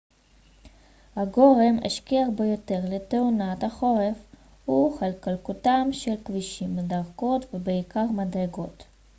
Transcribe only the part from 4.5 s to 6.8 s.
הוא חלקלקותם של כבישים